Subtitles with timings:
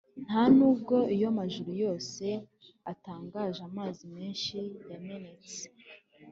[0.25, 2.25] ntanubwo iyo amajuru yose
[2.91, 4.57] atangaje amazi menshi
[4.91, 5.57] yamenetse.